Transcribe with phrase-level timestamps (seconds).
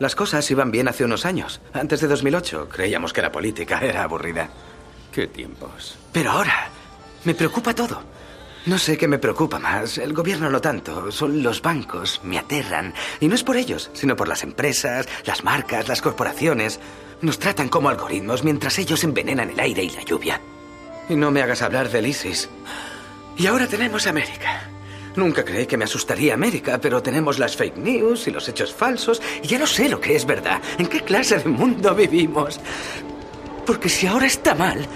[0.00, 1.60] Las cosas iban bien hace unos años.
[1.74, 4.48] Antes de 2008 creíamos que la política era aburrida.
[5.12, 5.98] ¿Qué tiempos?
[6.10, 6.70] Pero ahora
[7.24, 8.02] me preocupa todo.
[8.64, 9.98] No sé qué me preocupa más.
[9.98, 11.12] El gobierno no tanto.
[11.12, 12.20] Son los bancos.
[12.24, 12.94] Me aterran.
[13.20, 16.80] Y no es por ellos, sino por las empresas, las marcas, las corporaciones.
[17.20, 20.40] Nos tratan como algoritmos mientras ellos envenenan el aire y la lluvia.
[21.10, 22.48] Y no me hagas hablar del ISIS.
[23.36, 24.62] Y ahora tenemos América.
[25.16, 29.20] Nunca creí que me asustaría América, pero tenemos las fake news y los hechos falsos
[29.42, 30.60] y ya no sé lo que es verdad.
[30.78, 32.60] ¿En qué clase de mundo vivimos?
[33.66, 34.86] Porque si ahora está mal,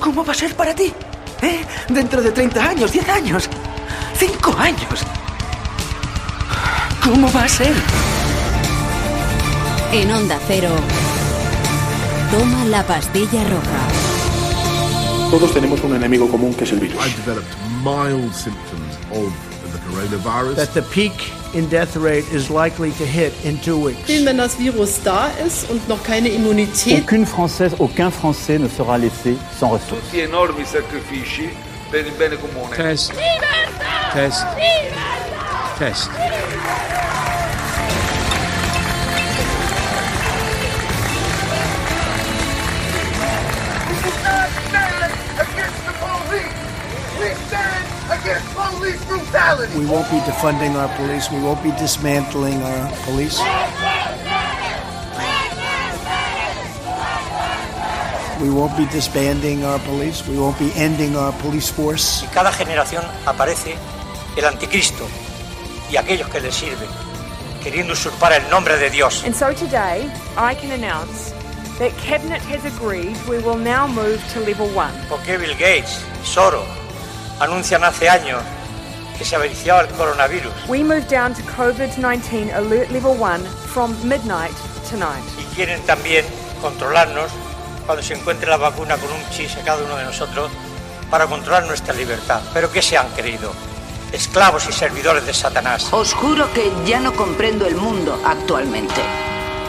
[0.00, 0.92] ¿cómo va a ser para ti?
[1.42, 1.60] ¿Eh?
[1.88, 3.48] Dentro de 30 años, 10 años,
[4.14, 5.04] 5 años.
[7.02, 7.72] ¿Cómo va a ser?
[9.92, 10.70] En Onda Cero,
[12.30, 13.88] toma la pastilla roja.
[15.30, 16.96] Todos tenemos un enemigo común que es el virus.
[17.06, 17.48] I developed
[17.82, 18.77] mild symptoms.
[20.54, 24.08] That the peak in death rate is likely to hit in two weeks.
[24.08, 28.96] Wenn das Virus da ist und noch keine Immunität Aucune Française, aucun Français ne sera
[28.98, 30.08] laissé sans ressources.
[30.10, 31.48] tutti enormi sacrifici
[31.90, 32.74] per il bene comune.
[32.74, 33.12] Test.
[34.12, 34.46] Test.
[35.78, 36.10] Test.
[49.76, 51.30] We won't be defunding our police.
[51.30, 53.40] We won't be dismantling our police.
[58.40, 60.26] We won't be disbanding our police.
[60.28, 62.24] We won't be ending our police force.
[62.32, 63.74] cada generación aparece
[64.36, 65.06] el anticristo
[65.90, 66.88] y aquellos que le sirven,
[67.62, 69.24] queriendo usurpar el nombre de Dios.
[69.24, 71.32] And so today, I can announce
[71.78, 74.92] that Cabinet has agreed we will now move to level one.
[75.08, 76.77] Porque Bill Gates y Soros
[77.40, 78.42] anuncian hace años
[79.16, 83.94] que se avariciaba el coronavirus We move down to COVID 19 alert level one from
[84.06, 84.52] midnight
[84.88, 85.24] tonight.
[85.38, 86.24] y quieren también
[86.60, 87.30] controlarnos
[87.86, 90.50] cuando se encuentre la vacuna con un chis a cada uno de nosotros
[91.10, 92.42] para controlar nuestra libertad.
[92.52, 93.50] ¿Pero qué se han creído?
[94.12, 95.88] Esclavos y servidores de Satanás.
[95.92, 99.00] Os juro que ya no comprendo el mundo actualmente.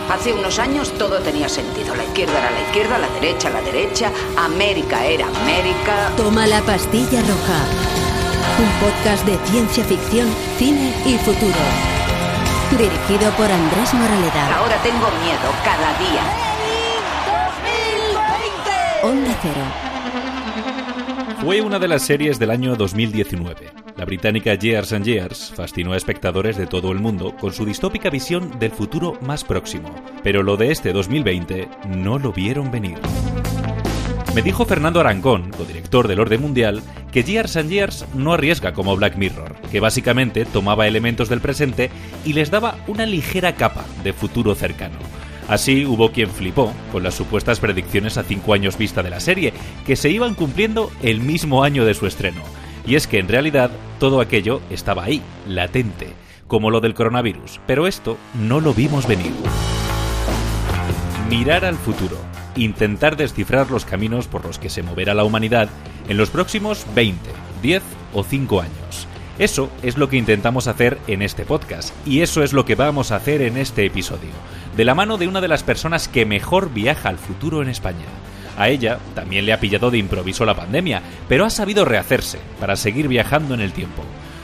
[0.10, 1.96] Hace unos años todo tenía sentido.
[1.96, 6.12] La izquierda era la izquierda, la derecha la derecha, América era América.
[6.18, 7.60] Toma la pastilla roja.
[8.58, 10.28] Un podcast de ciencia ficción,
[10.58, 11.62] cine y futuro.
[12.72, 14.58] Dirigido por Andrés Moraleda.
[14.58, 16.24] Ahora tengo miedo cada día.
[19.04, 19.90] Onda Cero.
[21.42, 23.79] Fue una de las series del año 2019.
[24.00, 28.10] La británica Years and Years fascinó a espectadores de todo el mundo con su distópica
[28.10, 29.94] visión del futuro más próximo.
[30.24, 31.68] Pero lo de este 2020
[31.98, 32.98] no lo vieron venir.
[34.34, 38.96] Me dijo Fernando Arancón, codirector del Orden Mundial, que Years and Years no arriesga como
[38.96, 41.90] Black Mirror, que básicamente tomaba elementos del presente
[42.24, 44.98] y les daba una ligera capa de futuro cercano.
[45.50, 49.52] Así hubo quien flipó con las supuestas predicciones a cinco años vista de la serie,
[49.86, 52.42] que se iban cumpliendo el mismo año de su estreno.
[52.90, 53.70] Y es que en realidad
[54.00, 56.08] todo aquello estaba ahí, latente,
[56.48, 59.32] como lo del coronavirus, pero esto no lo vimos venir.
[61.30, 62.18] Mirar al futuro,
[62.56, 65.70] intentar descifrar los caminos por los que se moverá la humanidad
[66.08, 67.30] en los próximos 20,
[67.62, 67.84] 10
[68.16, 69.08] o 5 años.
[69.38, 73.12] Eso es lo que intentamos hacer en este podcast y eso es lo que vamos
[73.12, 74.32] a hacer en este episodio,
[74.76, 78.08] de la mano de una de las personas que mejor viaja al futuro en España.
[78.60, 82.76] A ella también le ha pillado de improviso la pandemia, pero ha sabido rehacerse para
[82.76, 84.04] seguir viajando en el tiempo.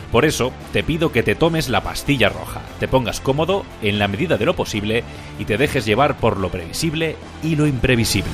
[0.10, 4.08] Por eso, te pido que te tomes la pastilla roja, te pongas cómodo en la
[4.08, 5.04] medida de lo posible
[5.38, 8.32] y te dejes llevar por lo previsible y lo imprevisible.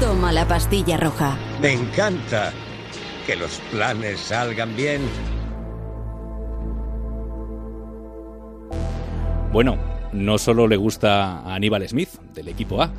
[0.00, 1.38] Toma la pastilla roja.
[1.62, 2.52] Me encanta
[3.26, 5.00] que los planes salgan bien.
[9.50, 9.78] Bueno,
[10.12, 12.90] no solo le gusta a Aníbal Smith, del equipo A.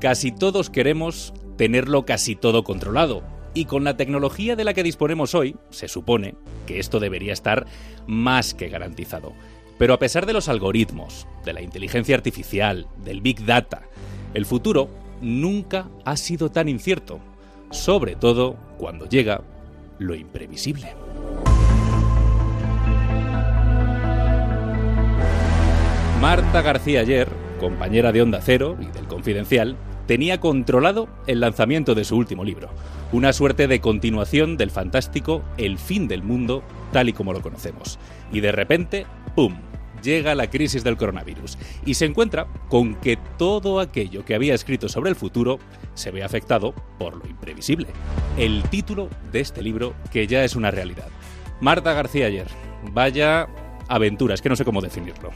[0.00, 3.24] Casi todos queremos tenerlo casi todo controlado.
[3.52, 6.36] Y con la tecnología de la que disponemos hoy, se supone
[6.66, 7.66] que esto debería estar
[8.06, 9.32] más que garantizado.
[9.76, 13.82] Pero a pesar de los algoritmos, de la inteligencia artificial, del big data,
[14.34, 14.88] el futuro
[15.20, 17.18] nunca ha sido tan incierto.
[17.70, 19.42] Sobre todo cuando llega
[19.98, 20.94] lo imprevisible.
[26.20, 27.28] Marta García ayer,
[27.58, 29.76] compañera de Onda Cero y del Confidencial,
[30.08, 32.70] tenía controlado el lanzamiento de su último libro,
[33.12, 37.98] una suerte de continuación del fantástico El fin del mundo tal y como lo conocemos.
[38.32, 39.06] Y de repente,
[39.36, 39.54] ¡pum!,
[40.02, 44.88] llega la crisis del coronavirus y se encuentra con que todo aquello que había escrito
[44.88, 45.58] sobre el futuro
[45.92, 47.88] se ve afectado por lo imprevisible.
[48.38, 51.08] El título de este libro que ya es una realidad.
[51.60, 52.46] Marta García ayer,
[52.92, 53.46] vaya
[53.88, 55.32] aventura, es que no sé cómo definirlo.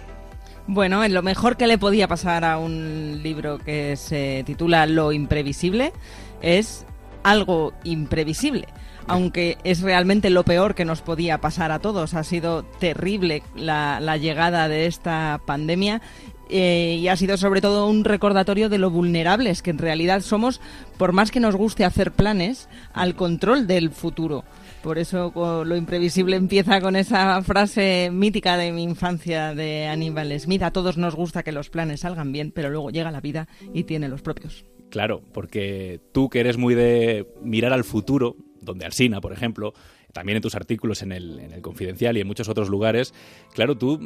[0.66, 5.92] Bueno, lo mejor que le podía pasar a un libro que se titula Lo imprevisible
[6.40, 6.86] es
[7.24, 8.68] algo imprevisible
[9.06, 12.14] aunque es realmente lo peor que nos podía pasar a todos.
[12.14, 16.00] Ha sido terrible la, llegada de esta pandemia
[16.48, 20.60] eh, y ha sido sobre todo un recordatorio de lo vulnerables que en realidad somos,
[20.98, 24.44] por más que nos guste hacer planes, al control del futuro.
[24.82, 25.32] Por eso
[25.64, 30.62] lo imprevisible empieza con esa frase mítica de mi infancia de Aníbal Smith.
[30.62, 33.84] A todos nos gusta que los planes salgan bien, pero luego llega la vida y
[33.84, 34.64] tiene los propios.
[34.90, 39.72] Claro, porque tú que eres muy de mirar al futuro, donde Alsina, por ejemplo,
[40.12, 43.14] también en tus artículos en el, en el Confidencial y en muchos otros lugares,
[43.54, 43.98] claro, tú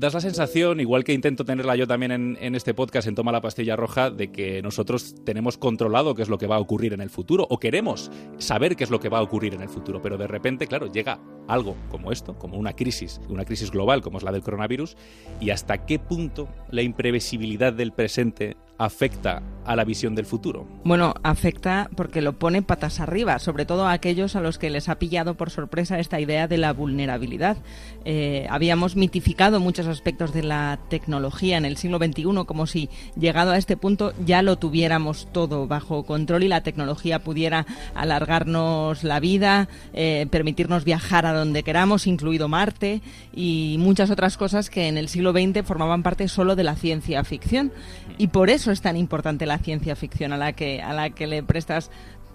[0.00, 3.42] das la sensación, igual que intento tenerla yo también en, este podcast, en Toma la
[3.42, 7.02] Pastilla Roja, de que nosotros tenemos controlado qué es lo que va a ocurrir en
[7.02, 10.00] el futuro, o queremos saber qué es lo que va a ocurrir en el futuro,
[10.00, 11.20] pero de repente, claro, llega
[11.52, 14.96] algo como esto, como una crisis, una crisis global como es la del coronavirus,
[15.40, 20.66] y hasta qué punto la imprevisibilidad del presente afecta a la visión del futuro?
[20.84, 24.88] Bueno, afecta porque lo pone patas arriba, sobre todo a aquellos a los que les
[24.88, 27.58] ha pillado por sorpresa esta idea de la vulnerabilidad.
[28.06, 32.88] Eh, habíamos mitificado muchos aspectos de la tecnología en el siglo XXI como si
[33.18, 39.04] llegado a este punto ya lo tuviéramos todo bajo control y la tecnología pudiera alargarnos
[39.04, 43.02] la vida, eh, permitirnos viajar a donde queramos, incluido Marte
[43.34, 47.24] y muchas otras cosas que en el siglo XX formaban parte solo de la ciencia
[47.24, 47.72] ficción.
[48.18, 51.26] Y por eso es tan importante la ciencia ficción a la que, a la que
[51.26, 51.90] le prestas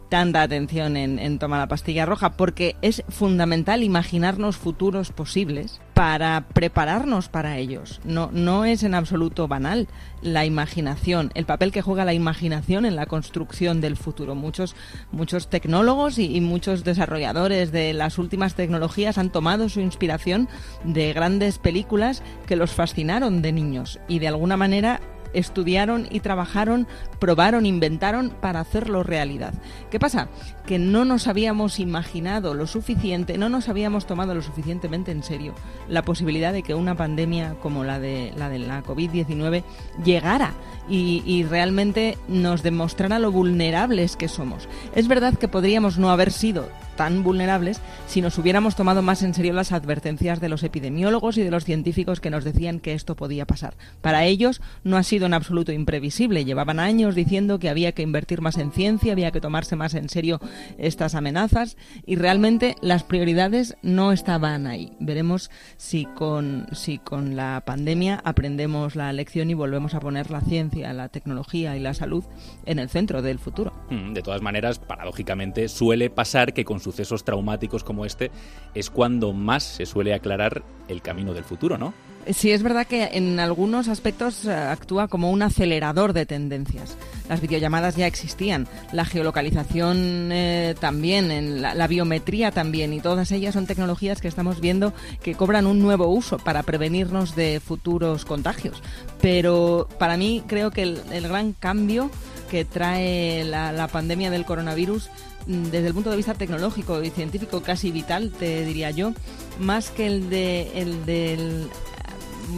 [0.10, 7.30] tanta atención en, Toma la pastilla roja, porque es fundamental imaginarnos futuros posibles para prepararnos
[7.30, 8.02] para ellos.
[8.04, 9.88] No, no es en absoluto banal
[10.26, 14.36] la imaginación, el papel que juega la imaginación en la construcción del futuro.
[14.36, 14.76] Muchos,
[15.12, 20.50] muchos tecnólogos y, y muchos desarrolladores de las últimas tecnologías han tomado su inspiración
[20.84, 25.00] de grandes películas que los fascinaron de niños y de alguna manera
[25.34, 26.88] estudiaron y trabajaron,
[27.20, 29.54] probaron, inventaron para hacerlo realidad.
[29.92, 30.28] ¿Qué pasa?
[30.66, 35.54] Que no nos habíamos imaginado lo suficiente, no nos habíamos tomado lo suficientemente en serio
[35.88, 39.64] la posibilidad de que una pandemia como la de la, de la COVID-19
[40.04, 40.54] llegara
[40.90, 44.68] y, y realmente nos demostrara lo vulnerables que somos.
[44.96, 49.34] Es verdad que podríamos no haber sido tan vulnerables si nos hubiéramos tomado más en
[49.34, 53.16] serio las advertencias de los epidemiólogos y de los científicos que nos decían que esto
[53.16, 53.76] podía pasar.
[54.02, 56.46] Para ellos no ha sido en absoluto imprevisible.
[56.46, 60.10] Llevaban años diciendo que había que invertir más en ciencia, había que tomarse más en
[60.10, 60.40] serio
[60.78, 64.92] estas amenazas y realmente las prioridades no estaban ahí.
[65.00, 70.42] Veremos si con, si con la pandemia aprendemos la lección y volvemos a poner la
[70.42, 72.24] ciencia, la tecnología y la salud
[72.66, 73.74] en el centro del futuro.
[73.90, 78.32] Mm, de todas maneras, paradójicamente, suele pasar que con sucesos traumáticos como este
[78.74, 81.94] es cuando más se suele aclarar el camino del futuro, ¿no?
[82.34, 86.98] Sí, es verdad que en algunos aspectos eh, actúa como un acelerador de tendencias.
[87.30, 93.68] Las videollamadas ya existían, la geolocalización eh, también, la, biometría también, y todas ellas son
[93.68, 98.82] tecnologías que estamos viendo que cobran un nuevo uso para prevenirnos de futuros contagios.
[99.22, 102.10] Pero para mí creo que el, gran cambio
[102.50, 105.10] que trae la, la pandemia del coronavirus
[105.48, 109.14] Mm, desde el punto de vista tecnológico y científico casi vital, te diría yo,
[109.60, 111.68] más que el de, el de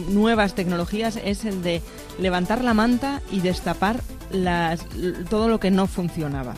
[0.08, 1.82] nuevas tecnologías, es el de
[2.18, 4.00] levantar la manta y destapar
[4.30, 4.84] las,
[5.28, 6.54] todo lo que no funcionaba.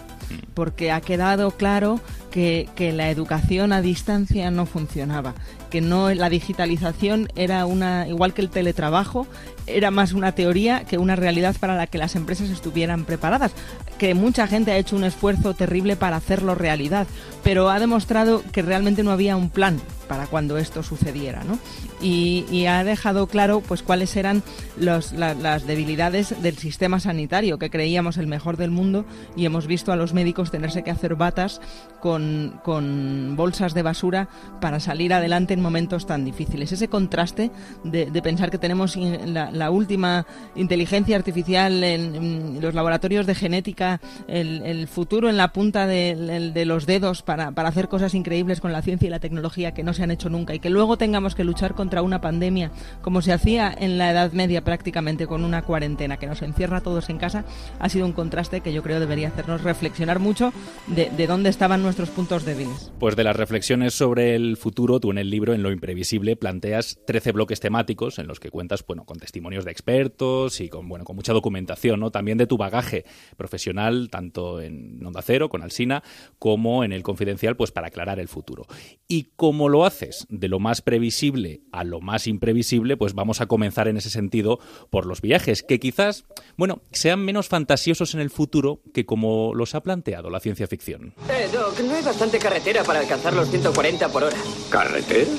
[0.54, 2.00] Porque ha quedado claro
[2.30, 5.34] que, que la educación a distancia no funcionaba,
[5.70, 9.26] que no la digitalización era una igual que el teletrabajo
[9.66, 13.52] era más una teoría que una realidad para la que las empresas estuvieran preparadas,
[13.98, 17.06] que mucha gente ha hecho un esfuerzo terrible para hacerlo realidad,
[17.42, 21.56] pero ha demostrado que realmente no había un plan para cuando esto sucediera, ¿no?
[22.02, 24.42] Y, ha dejado claro pues cuáles eran
[24.76, 29.04] las debilidades del sistema sanitario, que creíamos el mejor del mundo,
[29.36, 31.60] y hemos visto a los médicos tenerse que hacer batas
[32.00, 32.19] con,
[32.62, 34.28] con bolsas de basura
[34.60, 36.72] para salir adelante en momentos tan difíciles.
[36.72, 37.50] Ese contraste
[37.84, 45.28] de, pensar que tenemos la, última inteligencia artificial en, los laboratorios de genética, el, futuro
[45.28, 49.20] en la punta de, los dedos para, hacer cosas increíbles con la ciencia y la
[49.20, 52.20] tecnología que no se han hecho nunca y que luego tengamos que luchar contra una
[52.20, 52.70] pandemia
[53.02, 56.80] como se hacía en la Edad Media prácticamente con una cuarentena que nos encierra a
[56.80, 57.44] todos en casa,
[57.78, 60.52] ha sido un contraste que yo creo debería hacernos reflexionar mucho
[60.86, 62.92] de dónde estaban nuestros puntos débiles.
[62.98, 66.98] Pues de las reflexiones sobre el futuro, tú en el libro, en Lo Imprevisible, planteas
[67.06, 71.04] 13 bloques temáticos en los que cuentas bueno, con testimonios de expertos y con, bueno,
[71.04, 72.10] con mucha documentación, ¿no?
[72.10, 73.04] también de tu bagaje
[73.36, 76.02] profesional, tanto en Onda Cero, con Alsina,
[76.38, 78.66] como en el Confidencial, pues para aclarar el futuro.
[79.08, 83.46] Y como lo haces de lo más previsible a lo más imprevisible, pues vamos a
[83.46, 84.58] comenzar en ese sentido
[84.90, 86.24] por los viajes, que quizás,
[86.56, 91.14] bueno, sean menos fantasiosos en el futuro que como los ha planteado la ciencia ficción.
[91.28, 94.36] Eh, Doc, no hay bastante carretera para alcanzar los 140 por hora.
[94.70, 95.30] ¿Carretera?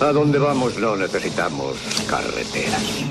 [0.00, 1.76] A dónde vamos no necesitamos
[2.08, 3.04] carreteras.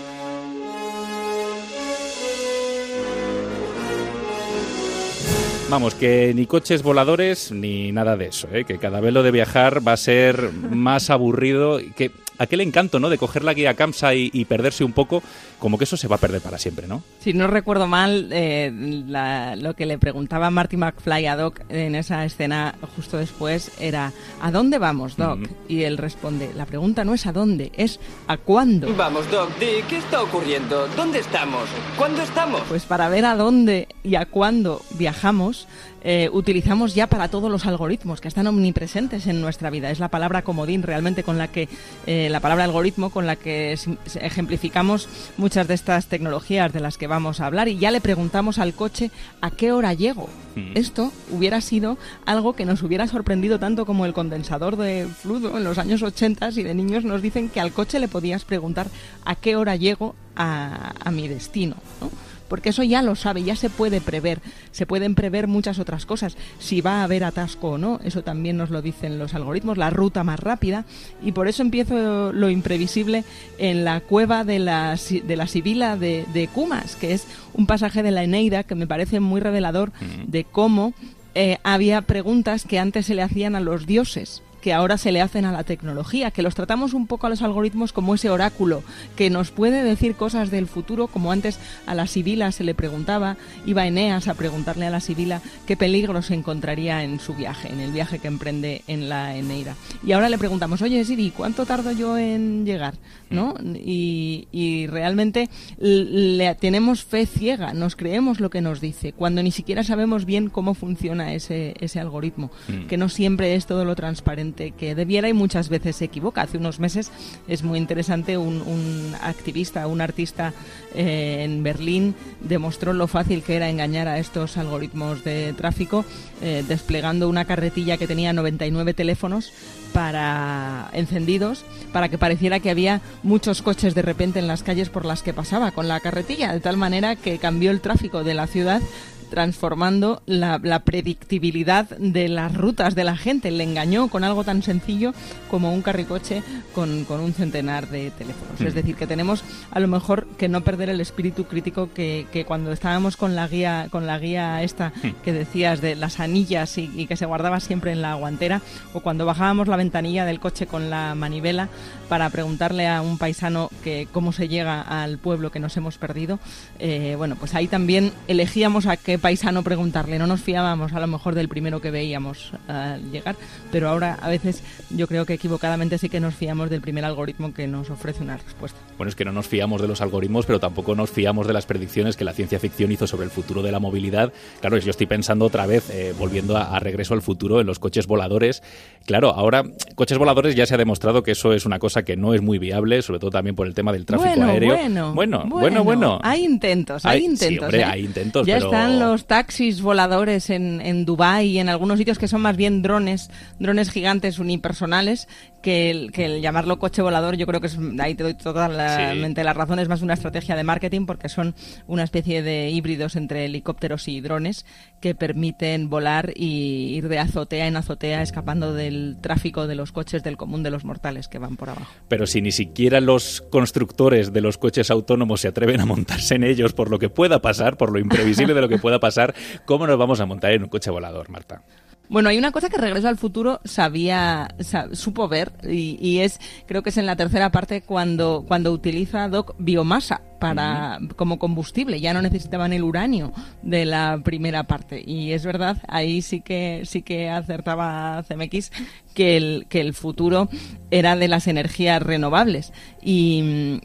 [5.70, 8.66] Vamos, que ni coches voladores ni nada de eso, ¿eh?
[8.66, 13.10] que cada vez lo de viajar va a ser más aburrido, que aquel encanto, ¿no?
[13.10, 15.22] De coger la guía Kamsa y, y, perderse un poco,
[15.60, 17.04] como que eso se va a perder para siempre, ¿no?
[17.20, 18.72] Si no recuerdo mal, eh,
[19.08, 24.14] la, lo que le preguntaba Marty McFly a Doc en esa escena justo después era
[24.42, 25.40] ¿a dónde vamos, Doc?
[25.40, 25.50] Mm -hmm.
[25.68, 28.94] Y él responde, la pregunta no es a dónde, es a cuándo.
[28.96, 30.88] Vamos, Doc, di, ¿qué está ocurriendo?
[30.96, 31.70] ¿Dónde estamos?
[31.98, 32.62] ¿Cuándo estamos?
[32.70, 35.68] Pues para ver a dónde y a cuándo viajamos,
[36.04, 39.92] eh, utilizamos ya para todos los algoritmos que están omnipresentes en nuestra vida.
[39.92, 41.68] Es la palabra comodín realmente con la que,
[42.06, 43.78] eh, la palabra algoritmo con la que
[44.16, 48.60] ejemplificamos muchas de estas tecnologías de las que vamos a hablar y ya le preguntamos
[48.60, 50.30] al coche a qué hora llego.
[50.56, 50.72] Mm.
[50.76, 55.64] Esto hubiera sido algo que nos hubiera sorprendido tanto como el condensador de fluido en
[55.64, 58.88] los años 80 y de niños nos dicen que al coche le podías preguntar
[59.26, 61.76] a qué hora llego a, a mi destino.
[62.02, 62.10] ¿no?
[62.50, 64.42] Porque eso ya lo sabe, ya se puede prever,
[64.72, 68.58] se pueden prever muchas otras cosas, si va a haber atasco o no, eso también
[68.58, 70.86] nos lo dicen los algoritmos, la ruta más rápida,
[71.24, 73.24] y por eso empiezo lo imprevisible
[73.58, 78.04] en la cueva de la, de la Sibila de, de Cumas, que es un pasaje
[78.04, 79.92] de la Eneida que me parece muy revelador
[80.28, 80.94] de cómo
[81.36, 85.22] eh, había preguntas que antes se le hacían a los dioses que ahora se le
[85.22, 88.84] hacen a la tecnología, que los tratamos un poco a los algoritmos como ese oráculo
[89.16, 93.38] que nos puede decir cosas del futuro, como antes a la Sibila se le preguntaba,
[93.66, 97.80] iba Eneas a preguntarle a la Sibila qué peligro se encontraría en su viaje, en
[97.80, 99.76] el viaje que emprende en la Eneida.
[100.06, 102.96] Y ahora le preguntamos, oye Siri, ¿cuánto tardo yo en llegar?
[103.30, 103.56] ¿No?
[103.76, 109.52] Y, y realmente le tenemos fe ciega, nos creemos lo que nos dice, cuando ni
[109.52, 112.88] siquiera sabemos bien cómo funciona ese, ese algoritmo, mm.
[112.88, 116.42] que no siempre es todo lo transparente que debiera y muchas veces se equivoca.
[116.42, 117.12] Hace unos meses
[117.48, 120.54] es muy interesante, un, activista, un artista
[120.96, 126.06] eh, en Berlín demostró lo fácil que era engañar a estos algoritmos de tráfico
[126.42, 129.52] eh, desplegando una carretilla que tenía 99 teléfonos
[129.94, 135.06] para encendidos para que pareciera que había muchos coches de repente en las calles por
[135.06, 138.48] las que pasaba con la carretilla de tal manera que cambió el tráfico de la
[138.48, 138.82] ciudad
[139.30, 143.52] transformando la, la, predictibilidad de las rutas de la gente.
[143.52, 145.14] Le engañó con algo tan sencillo
[145.50, 146.44] como un carricoche
[146.74, 148.60] con, con un centenar de teléfonos.
[148.60, 148.68] Mm.
[148.68, 152.46] Es decir, que tenemos a lo mejor que no perder el espíritu crítico que, que
[152.46, 155.22] cuando estábamos con la guía, con la guía esta mm.
[155.24, 158.62] que decías de las anillas y, y, que se guardaba siempre en la guantera,
[158.94, 161.70] o cuando bajábamos la ventanilla del coche con la manivela
[162.08, 166.40] para preguntarle a un paisano que cómo se llega al pueblo que nos hemos perdido.
[166.80, 170.20] Eh, bueno, pues ahí también elegíamos a qué paisano preguntarle.
[170.20, 173.36] No nos fiábamos a lo mejor del primero que veíamos al llegar,
[173.72, 177.54] pero ahora a veces yo creo que equivocadamente sí que nos fiamos del primer algoritmo
[177.54, 178.80] que nos ofrece una respuesta.
[178.98, 181.66] Bueno, es que no nos fiamos de los algoritmos, pero tampoco nos fiamos de las
[181.66, 184.34] predicciones que la ciencia ficción hizo sobre el futuro de la movilidad.
[184.62, 187.80] Claro, yo estoy pensando otra vez, eh, volviendo a, a, regreso al futuro, en los
[187.80, 188.64] coches voladores.
[189.06, 189.64] Claro, ahora,
[189.96, 192.60] coches voladores ya se ha demostrado que eso es una cosa que no es muy
[192.60, 194.70] viable, sobre todo también por el tema del tráfico bueno, aéreo.
[194.70, 197.48] Bueno, bueno, bueno, bueno, Hay intentos, hay, hay intentos.
[197.48, 197.84] Sí, hombre, ¿eh?
[197.84, 198.66] hay intentos, ya pero...
[198.68, 202.82] están los taxis voladores en, en Dubái y en algunos sitios que son más bien
[202.82, 205.28] drones, drones gigantes unipersonales,
[205.62, 209.42] que el, que el llamarlo coche volador yo creo que es, ahí te doy totalmente
[209.42, 209.46] sí.
[209.46, 211.56] la razón, es más una estrategia de marketing porque son
[211.88, 214.66] una especie de híbridos entre helicópteros y drones
[215.00, 220.24] que permiten volar y ir de azotea en azotea escapando del tráfico de los coches
[220.24, 221.92] del común de los mortales que van por abajo.
[222.08, 226.44] Pero si ni siquiera los constructores de los coches autónomos se atreven a montarse en
[226.44, 229.34] ellos por lo que pueda pasar, por lo imprevisible de lo que pueda pasar,
[229.66, 231.64] ¿cómo nos vamos a montar en un coche volador, Marta?
[232.10, 236.40] Bueno, hay una cosa que Regreso al Futuro sabía, sab, supo ver y, y, es,
[236.66, 242.00] creo que es en la tercera parte cuando, cuando utiliza Doc biomasa para como combustible,
[242.00, 243.32] ya no necesitaban el uranio
[243.62, 245.04] de la primera parte.
[245.06, 248.72] Y es verdad, ahí sí que sí que acertaba CMX
[249.14, 250.50] que el, que el futuro
[250.92, 252.72] era de las energías renovables.
[253.02, 253.78] Y,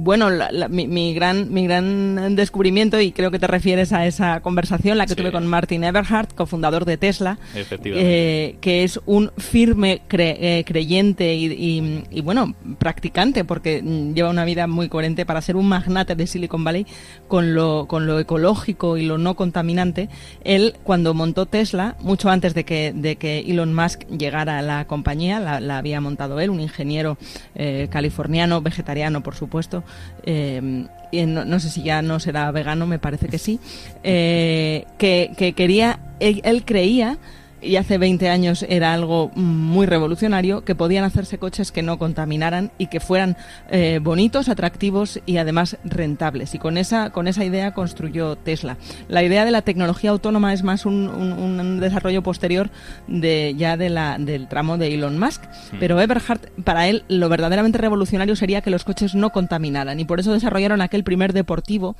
[0.00, 0.30] bueno,
[0.70, 5.14] mi, gran, mi gran descubrimiento, y creo que te refieres a esa conversación, la que
[5.14, 12.04] tuve con Martin Eberhardt, cofundador de Tesla, eh, que es un firme eh, creyente y,
[12.10, 13.82] y, bueno, practicante, porque
[14.14, 16.86] lleva una vida muy coherente para ser un de Silicon Valley
[17.28, 20.08] con lo, con lo ecológico y lo no contaminante.
[20.44, 24.86] Él, cuando montó Tesla, mucho antes de que, de que Elon Musk llegara a la
[24.86, 27.18] compañía, la, había montado él, un ingeniero
[27.54, 29.82] eh, californiano, vegetariano, por supuesto.
[30.24, 33.58] Eh, no, sé si ya no será vegano, me parece que sí.
[34.04, 37.18] Eh, que, quería, él creía
[37.62, 42.70] y hace 20 años era algo muy revolucionario, que podían hacerse coches que no contaminaran
[42.78, 43.36] y que fueran
[43.70, 46.54] eh, bonitos, atractivos y además rentables.
[46.54, 48.76] Y con esa, con esa idea construyó Tesla.
[49.08, 52.70] La idea de la tecnología autónoma es más un, desarrollo posterior
[53.06, 55.42] de, ya de la, del tramo de Elon Musk.
[55.78, 60.00] Pero Eberhard, para él, lo verdaderamente revolucionario sería que los coches no contaminaran.
[60.00, 61.96] Y por eso desarrollaron aquel primer deportivo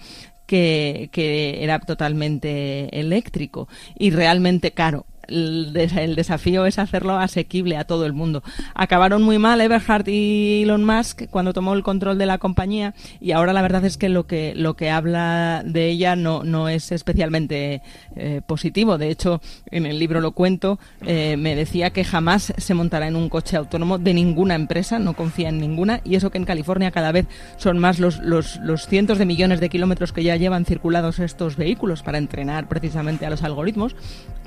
[0.46, 8.06] que, que era totalmente eléctrico y realmente caro el, desafío es hacerlo asequible a todo
[8.06, 8.42] el mundo.
[8.74, 13.32] Acabaron muy mal Eberhard y Elon Musk cuando tomó el control de la compañía y
[13.32, 16.92] ahora la verdad es que lo que, lo que habla de ella no, no es
[16.92, 17.82] especialmente
[18.16, 18.98] eh, positivo.
[18.98, 23.16] De hecho, en el libro lo cuento, eh, me decía que jamás se montará en
[23.16, 26.90] un coche autónomo de ninguna empresa, no confía en ninguna, y eso que en California
[26.90, 30.64] cada vez son más los, los, los cientos de millones de kilómetros que ya llevan
[30.64, 33.94] circulados estos vehículos para entrenar precisamente a los algoritmos,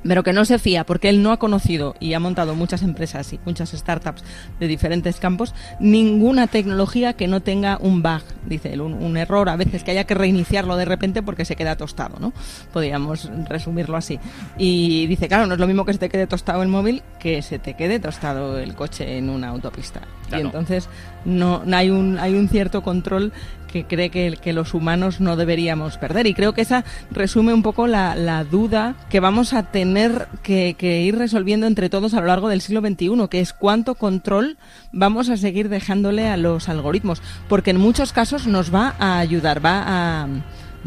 [0.03, 3.33] pero que no se fía porque él no ha conocido y ha montado muchas empresas
[3.33, 4.23] y muchas startups
[4.59, 9.55] de diferentes campos, ninguna tecnología que no tenga un bug, dice él, un, error a
[9.55, 12.33] veces que haya que reiniciarlo de repente porque se queda tostado, ¿no?
[12.71, 14.19] Podríamos resumirlo así.
[14.57, 17.41] Y dice, claro, no es lo mismo que se te quede tostado el móvil que
[17.41, 20.01] se te quede tostado el coche en una autopista.
[20.31, 20.89] Y entonces
[21.25, 23.31] no, hay, un, hay un cierto control
[23.73, 26.27] que cree que, que, los humanos no deberíamos perder.
[26.27, 30.75] Y creo que esa resume un poco la, la duda que vamos a tener que,
[30.77, 34.57] que, ir resolviendo entre todos a lo largo del siglo XXI, que es cuánto control
[34.91, 37.23] vamos a seguir dejándole a los algoritmos.
[37.49, 40.27] Porque en muchos casos nos va a ayudar, va a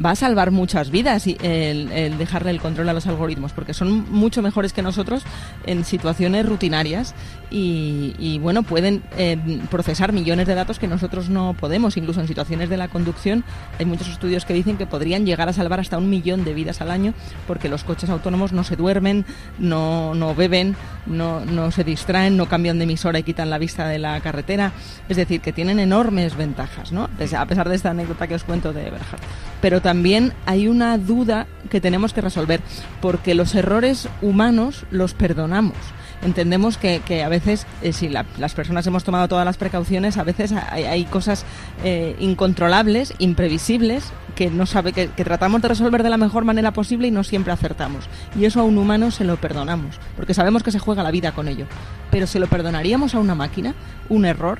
[0.05, 4.43] va a salvar muchas vidas el, dejarle el control a los algoritmos, porque son mucho
[4.43, 5.25] mejores que nosotros
[5.65, 7.15] en situaciones rutinarias
[7.50, 9.38] y, bueno, pueden eh,
[9.71, 13.45] procesar millones de datos que nosotros no podemos, incluso en situaciones de la conducción.
[13.79, 16.81] Hay muchos estudios que dicen que podrían llegar a salvar hasta un millón de vidas
[16.81, 17.15] al año,
[17.47, 19.25] porque los coches autónomos no se duermen,
[19.59, 23.89] no, no beben, no, no se distraen, no cambian de emisora y quitan la vista
[23.89, 24.73] de la carretera.
[25.09, 27.04] Es decir, que tienen enormes ventajas, ¿no?
[27.04, 29.21] A pesar de esta anécdota que os cuento de Eberhard.
[29.61, 32.60] Pero también hay una duda que tenemos que resolver,
[33.00, 35.76] porque los errores humanos los perdonamos
[36.22, 40.50] entendemos que, a veces, eh, si las personas hemos tomado todas las precauciones, a veces
[40.50, 41.44] hay, cosas
[41.84, 46.72] eh, incontrolables, imprevisibles, que no sabe que, que, tratamos de resolver de la mejor manera
[46.72, 48.06] posible y no siempre acertamos.
[48.36, 51.30] Y eso a un humano se lo perdonamos, porque sabemos que se juega la vida
[51.30, 51.66] con ello.
[52.10, 53.76] Pero ¿se lo perdonaríamos a una máquina?
[54.08, 54.58] ¿Un error?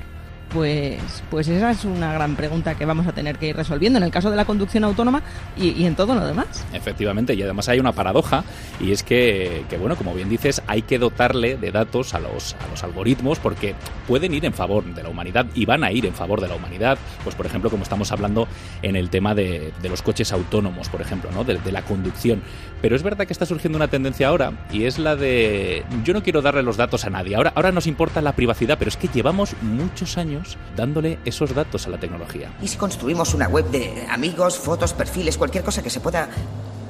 [0.57, 0.97] Pues,
[1.29, 4.09] pues esa es una gran pregunta que vamos a tener que ir resolviendo en el
[4.09, 5.21] caso de la conducción autónoma
[5.55, 6.65] y, en todo lo demás.
[6.73, 8.43] Efectivamente, y además hay una paradoja,
[8.79, 12.55] y es que, que, bueno, como bien dices, hay que dotarle de datos a los,
[12.55, 13.75] a los algoritmos porque
[14.07, 16.55] pueden ir en favor de la humanidad y van a ir en favor de la
[16.55, 18.47] humanidad, pues por ejemplo, como estamos hablando
[18.81, 21.43] en el tema de, los coches autónomos, por ejemplo, ¿no?
[21.43, 22.41] De, de la conducción.
[22.81, 26.23] Pero es verdad que está surgiendo una tendencia ahora, y es la de yo no
[26.23, 27.35] quiero darle los datos a nadie.
[27.35, 31.87] Ahora, ahora nos importa la privacidad, pero es que llevamos muchos años dándole esos datos
[31.87, 32.53] a la tecnología.
[32.61, 36.29] ¿Y si construimos una web de amigos, fotos, perfiles, cualquier cosa que se pueda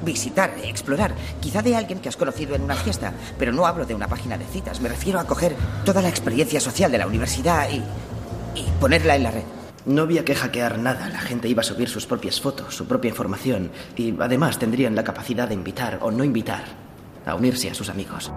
[0.02, 3.94] visitar, explorar, quizá de alguien que has conocido en una fiesta, pero no hablo de
[3.94, 7.68] una página de citas, me refiero a coger toda la experiencia social de la universidad
[7.70, 7.82] y,
[8.58, 9.42] y ponerla en la red.
[9.86, 13.08] No había que hackear nada, la gente iba a subir sus propias fotos, su propia
[13.08, 16.64] información y además tendrían la capacidad de invitar o no invitar
[17.24, 18.30] a unirse a sus amigos.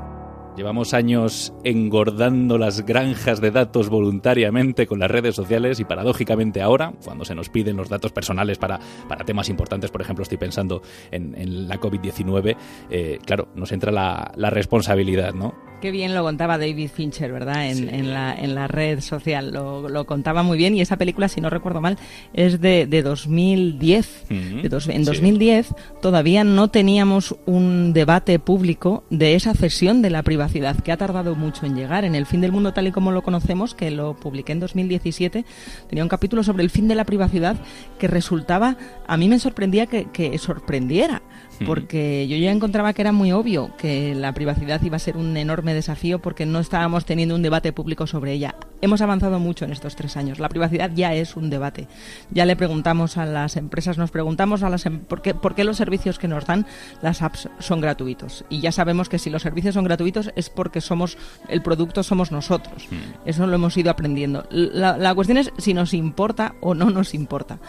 [0.62, 6.94] Llevamos años engordando las granjas de datos voluntariamente con las redes sociales y paradójicamente ahora,
[7.04, 10.84] cuando se nos piden los datos personales para, para temas importantes, por ejemplo, estoy pensando
[11.10, 12.56] en, la COVID-19,
[12.92, 15.71] eh, claro, nos entra la, la responsabilidad, ¿no?
[15.82, 17.68] Qué bien lo contaba David Fincher, ¿verdad?
[17.68, 19.52] En, la, en la red social.
[19.52, 21.98] Lo, contaba muy bien y esa película, si no recuerdo mal,
[22.34, 24.26] es de, de 2010.
[24.30, 30.92] en 2010 todavía no teníamos un debate público de esa cesión de la privacidad, que
[30.92, 32.06] ha tardado mucho en llegar.
[32.06, 35.46] En El fin del mundo tal y como lo conocemos, que lo publiqué en 2017,
[35.90, 37.56] tenía un capítulo sobre el fin de la privacidad
[37.98, 41.24] que resultaba, a mí me sorprendía que, que sorprendiera
[41.66, 45.36] porque yo ya encontraba que era muy obvio que la privacidad iba a ser un
[45.38, 48.56] enorme desafío porque no estábamos teniendo un debate público sobre ella.
[48.82, 50.40] Hemos avanzado mucho en estos tres años.
[50.40, 51.88] La privacidad ya es un debate.
[52.32, 55.64] Ya le preguntamos a las empresas, nos preguntamos a las em, ¿por, qué, por qué
[55.64, 56.66] los servicios que nos dan
[57.02, 58.46] las apps son gratuitos.
[58.50, 62.32] Y ya sabemos que si los servicios son gratuitos es porque somos el producto somos
[62.32, 62.88] nosotros.
[63.26, 64.46] Eso lo hemos ido aprendiendo.
[64.50, 67.60] La, la cuestión es si nos importa o no nos importa.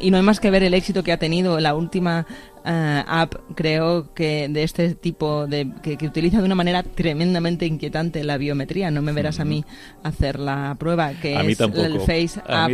[0.00, 2.26] Y no hay más que ver el éxito que ha tenido la última
[2.64, 8.22] eh, app, creo que de este tipo, de, que, utiliza de una manera tremendamente inquietante
[8.22, 8.90] la biometría.
[8.90, 9.64] No me verás a mí
[10.02, 12.72] hacer la prueba, que es el Face App,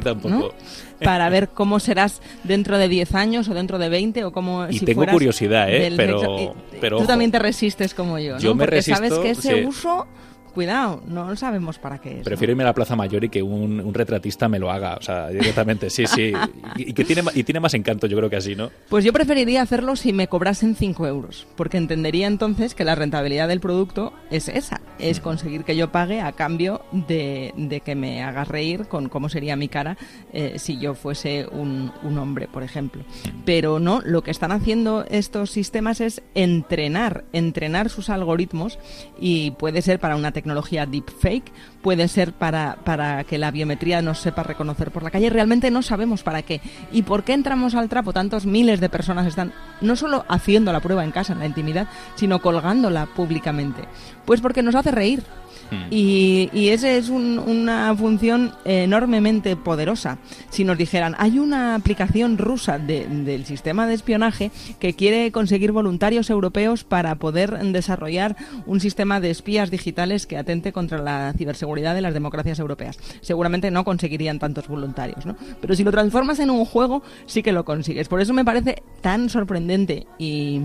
[1.03, 4.67] para ver cómo serás dentro de 10 años o dentro de 20 o cómo...
[4.69, 5.93] Y tengo curiosidad, ¿eh?
[5.97, 6.99] Pero, pero...
[6.99, 8.41] Tú también te resistes como yo, ¿no?
[8.41, 10.07] Yo me Porque resisto, sabes que ese uso
[10.59, 12.25] cuidado, no sabemos para qué es.
[12.25, 15.29] Prefiero irme a la Plaza Mayor y que un, retratista me lo haga, o sea,
[15.29, 16.33] directamente, sí, sí.
[16.75, 18.69] Y, que tiene, y tiene más encanto, yo creo que así, ¿no?
[18.89, 23.47] Pues yo preferiría hacerlo si me cobrasen 5 euros, porque entendería entonces que la rentabilidad
[23.47, 28.43] del producto es esa, es conseguir que yo pague a cambio de, que me haga
[28.43, 29.97] reír con cómo sería mi cara
[30.33, 33.05] eh, si yo fuese un, un hombre, por ejemplo.
[33.45, 38.81] Pero no, lo que están haciendo estos sistemas es entrenar, entrenar sus algoritmos
[39.21, 44.01] y puede ser para una tecnología tecnología deepfake, puede ser para, para que la biometría
[44.01, 45.29] nos sepa reconocer por la calle.
[45.29, 46.63] Realmente no sabemos para qué.
[46.91, 48.15] ¿Y por qué entramos al trapo?
[48.15, 51.87] Tantos miles de personas están no solo haciendo la prueba en casa, en la intimidad,
[52.15, 53.83] sino colgándola públicamente.
[54.25, 55.23] Pues porque nos hace reír.
[55.71, 55.87] Hmm.
[55.91, 60.19] Y, y esa es una función enormemente poderosa.
[60.51, 66.31] Si nos dijeran, hay una aplicación rusa del sistema de espionaje que quiere conseguir voluntarios
[66.31, 72.01] europeos para poder desarrollar un sistema de espías digitales que atente contra la ciberseguridad de
[72.01, 72.99] las democracias europeas.
[73.21, 75.37] Seguramente no conseguirían tantos voluntarios, ¿no?
[75.61, 78.09] Pero si lo transformas en un juego, sí que lo consigues.
[78.09, 80.61] Por eso me parece tan sorprendente y,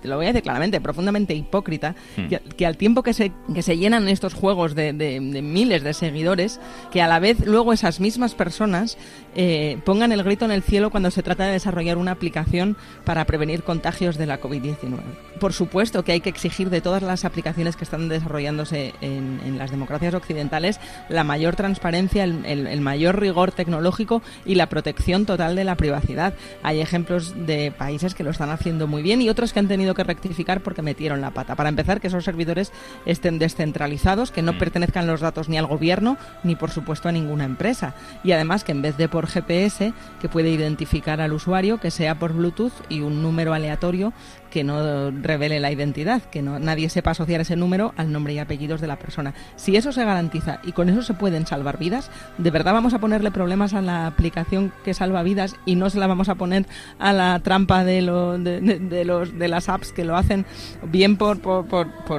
[0.00, 2.28] te lo voy a decir claramente, profundamente hipócrita, hmm.
[2.28, 6.60] que, que, al tiempo que se, que se llenan estos juegos de, miles de seguidores,
[6.90, 8.96] que a la vez luego esas mismas personas
[9.34, 13.26] eh, pongan el grito en el cielo cuando se trata de desarrollar una aplicación para
[13.26, 15.00] prevenir contagios de la COVID-19.
[15.40, 19.70] Por supuesto que hay que exigir de todas las aplicaciones que están desarrollándose en, las
[19.70, 25.76] democracias occidentales la mayor transparencia, el, mayor rigor tecnológico y la protección total de la
[25.76, 26.34] privacidad.
[26.62, 29.94] Hay ejemplos de países que lo están haciendo muy bien y otros que han tenido
[29.94, 31.56] que rectificar porque metieron la pata.
[31.56, 32.72] Para empezar, que esos servidores
[33.06, 34.58] estén descentralizados, que no mm.
[34.58, 37.94] pertenezcan los datos ni al gobierno ni, por supuesto, a ninguna empresa.
[38.22, 42.18] Y además que en vez de por GPS, que puede identificar al usuario, que sea
[42.18, 44.12] por Bluetooth y un número aleatorio
[44.54, 48.38] que no revele la identidad, que no, nadie sepa asociar ese número al nombre y
[48.38, 49.34] apellidos de la persona.
[49.56, 53.00] Si eso se garantiza y con eso se pueden salvar vidas, ¿de verdad vamos a
[53.00, 56.66] ponerle problemas a la aplicación que salva vidas y no se la vamos a poner
[57.00, 60.46] a la trampa de, lo, de, los, de las apps que lo hacen
[60.84, 61.40] bien por,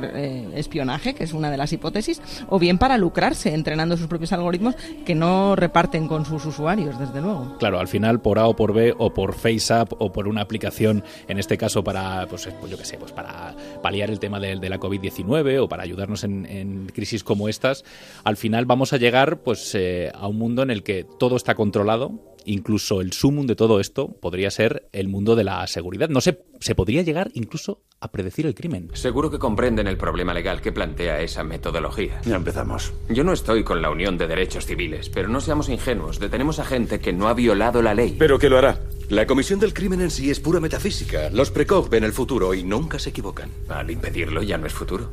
[0.03, 4.33] eh, espionaje, que es una de las hipótesis, o bien para lucrarse entrenando sus propios
[4.33, 7.55] algoritmos que no reparten con sus usuarios, desde luego?
[7.59, 11.01] Claro, al final por A o por B o por FaceApp o por una aplicación,
[11.29, 14.55] en este caso para pues, pues, yo qué sé, pues para paliar el tema de,
[14.55, 17.83] la COVID-19 o para ayudarnos en, crisis como estas,
[18.23, 21.55] al final vamos a llegar pues eh, a un mundo en el que todo está
[21.55, 26.09] controlado, incluso el sumum de todo esto podría ser el mundo de la seguridad.
[26.09, 28.89] No sé, se podría llegar incluso a predecir el crimen.
[28.93, 32.21] Seguro que comprenden el problema legal que plantea esa metodología.
[32.25, 32.93] Ya empezamos.
[33.09, 36.19] Yo no estoy con la Unión de Derechos Civiles, pero no seamos ingenuos.
[36.19, 38.15] Detenemos a gente que no ha violado la ley.
[38.17, 38.79] Pero que lo hará.
[39.09, 41.29] La comisión del crimen en sí es pura metafísica.
[41.29, 43.51] Los Precog ven el futuro y nunca se equivocan.
[43.69, 45.11] Al impedirlo ya no es futuro.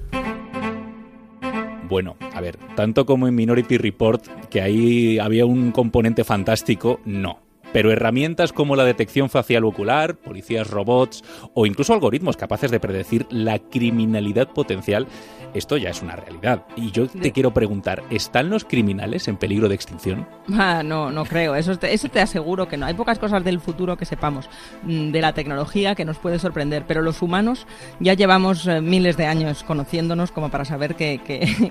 [1.93, 7.41] Bueno, a ver, tanto como en Minority Report, que ahí había un componente fantástico, no.
[7.73, 13.27] Pero herramientas como la detección facial ocular, policías robots o incluso algoritmos capaces de predecir
[13.31, 15.07] la criminalidad potencial,
[15.55, 16.65] esto ya es una realidad.
[16.77, 20.27] Y yo te quiero preguntar, ¿están los criminales en peligro de extinción?
[20.53, 21.55] Ah, no, no creo.
[21.55, 22.87] Eso te, eso te aseguro que no.
[22.87, 24.49] Hay pocas cosas del futuro que sepamos
[24.83, 27.67] mm, de la tecnología que nos puede sorprender, pero los humanos
[28.01, 31.21] ya llevamos eh, miles de años conociéndonos como para saber que,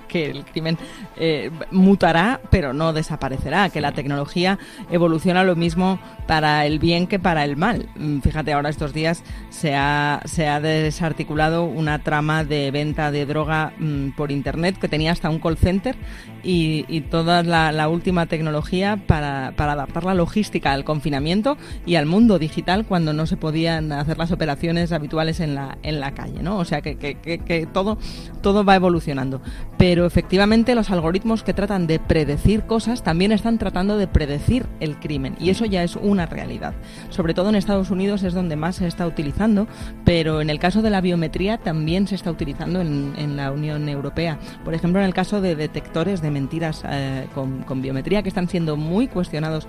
[0.14, 0.78] el crimen
[1.18, 4.60] eh, mutará, pero no desaparecerá, que la tecnología
[4.92, 5.91] evoluciona lo mismo
[6.28, 7.90] para el bien que para el mal.
[7.96, 13.26] Mm, fíjate, ahora estos días se ha, se ha desarticulado una trama de venta de
[13.26, 15.96] droga mm, por Internet que tenía hasta un call center
[16.44, 22.86] y, toda la, última tecnología para, adaptar la logística al confinamiento y al mundo digital
[22.86, 26.42] cuando no se podían hacer las operaciones habituales en la, en la calle.
[26.42, 26.58] ¿no?
[26.58, 27.98] O sea que, que, que todo,
[28.42, 29.42] todo va evolucionando.
[29.78, 34.98] Pero efectivamente los algoritmos que tratan de predecir cosas también están tratando de predecir el
[35.00, 36.74] crimen y eso ya es una realidad.
[37.10, 39.68] Sobre todo en Estados Unidos es donde más se está utilizando,
[40.06, 43.88] pero en el caso de la biometría también se está utilizando en, en la Unión
[43.90, 44.40] Europea.
[44.64, 48.78] Por ejemplo, en el caso de detectores de mentiras eh, con, biometría que están siendo
[48.78, 49.68] muy cuestionados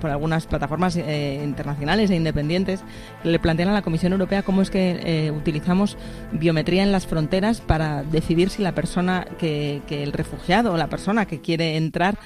[0.00, 2.84] por algunas plataformas eh, internacionales e independientes,
[3.24, 5.96] le plantean a la Comisión Europea cómo es que eh, utilizamos
[6.32, 10.88] biometría en las fronteras para decidir si la persona que, que el refugiado o la
[10.88, 12.16] persona que quiere entrar,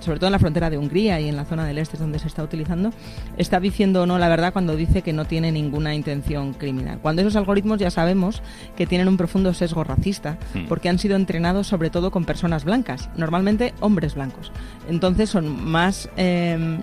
[0.00, 2.28] sobre todo en la frontera de Hungría y en la zona del este donde se
[2.28, 2.92] está utilizando,
[3.36, 6.98] está diciendo o no la verdad cuando dice que no tiene ninguna intención criminal.
[7.00, 8.42] Cuando esos algoritmos ya sabemos
[8.76, 10.66] que tienen un profundo sesgo racista, hmm.
[10.66, 14.50] porque han sido entrenados sobre todo con personas blancas, normalmente hombres blancos.
[14.88, 16.80] Entonces son más, em,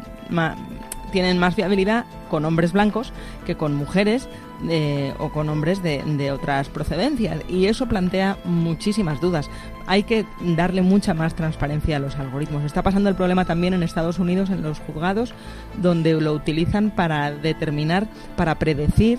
[1.11, 3.11] tienen más fiabilidad con hombres blancos
[3.43, 4.29] que con mujeres
[4.69, 7.41] eh, o con hombres de, de, otras procedencias.
[7.49, 9.49] Y eso plantea muchísimas dudas.
[9.87, 10.23] Hay que
[10.55, 12.63] darle mucha más transparencia a los algoritmos.
[12.63, 15.33] Está pasando el problema también en Estados Unidos, en los juzgados,
[15.81, 19.17] donde lo utilizan para determinar, para predecir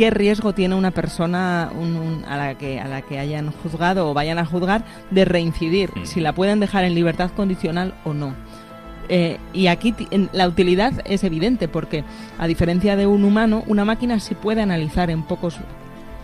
[0.00, 1.70] qué riesgo tiene una persona
[2.26, 6.06] a, la que, a la que hayan juzgado o vayan a juzgar de reincidir, mm.
[6.06, 8.34] si la pueden dejar en libertad condicional o no.
[9.10, 9.94] Eh, y aquí
[10.32, 12.02] la utilidad es evidente porque,
[12.38, 15.58] a diferencia de un humano, una máquina sí puede analizar en pocos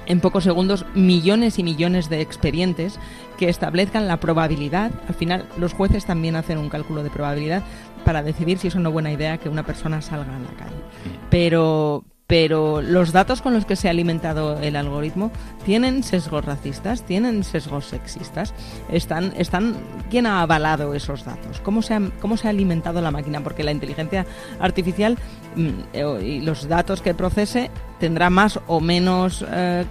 [0.06, 2.98] en pocos segundos millones y millones de expedientes
[3.36, 4.90] que establezcan la probabilidad.
[5.06, 7.62] Al final, los jueces también hacen un cálculo de probabilidad
[8.06, 10.76] para decidir si es una buena idea que una persona salga a la calle.
[10.76, 11.26] Mm.
[11.28, 15.30] Pero, pero los datos con los que se ha alimentado el algoritmo
[15.64, 18.52] tienen sesgos racistas, tienen sesgos sexistas.
[18.90, 19.76] Están, están,
[20.10, 21.60] ¿Quién ha avalado esos datos?
[21.60, 23.42] ¿Cómo se ha, cómo se ha alimentado la máquina?
[23.42, 24.26] Porque la inteligencia
[24.58, 25.18] artificial
[25.54, 29.84] mm, eh, y los datos que procese tendrá más o menos eh,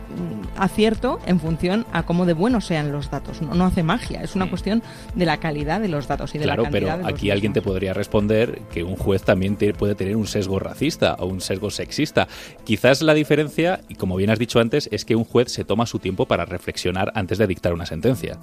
[0.58, 3.42] acierto en función a cómo de buenos sean los datos.
[3.42, 4.50] No, hace magia, es una mm.
[4.50, 4.84] cuestión
[5.16, 7.62] de la calidad de los datos y de claro, la Claro, pero aquí alguien te
[7.62, 12.28] podría responder que un juez también puede tener un sesgo racista o un sesgo sexista.
[12.64, 15.86] Quizás la diferencia, y como bien has dicho antes, es que un juez se toma
[15.86, 18.38] su tiempo para reflexionar antes de dictar una sentencia.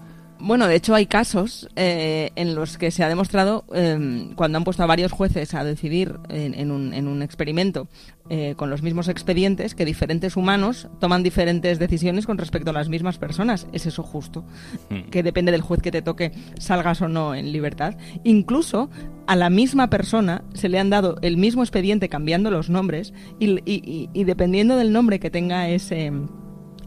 [0.44, 4.64] Bueno, de hecho hay casos eh, en los que se ha demostrado, em, cuando han
[4.64, 7.86] puesto a varios jueces a decidir en, un, experimento
[8.28, 12.88] eh, con los mismos expedientes, que diferentes humanos toman diferentes decisiones con respecto a las
[12.88, 13.66] mismas personas.
[13.72, 14.44] ¿Es eso justo?
[14.90, 15.10] Hmm.
[15.10, 17.96] Que depende del juez que te toque, salgas o no en libertad.
[18.24, 18.90] Incluso
[19.26, 24.24] a la misma persona se le han dado el mismo expediente cambiando los nombres y
[24.24, 26.12] dependiendo del nombre que tenga ese